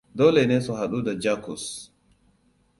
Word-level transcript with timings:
Dole 0.17 0.43
ne 0.47 0.57
su 0.65 0.71
hadu 0.77 1.01
da 1.01 1.13
Jacques. 1.23 1.65